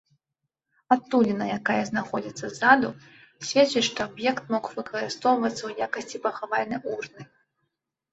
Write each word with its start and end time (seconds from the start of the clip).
Адтуліна, 0.93 1.45
якая 1.57 1.81
знаходзіцца 1.89 2.45
ззаду, 2.53 2.89
сведчыць, 3.49 3.83
што 3.89 3.99
аб'ект 4.09 4.49
мог 4.55 4.65
выкарыстоўвацца 4.79 5.55
ў 5.69 5.89
якасці 5.89 6.17
пахавальнай 6.25 6.81
урны. 6.97 7.21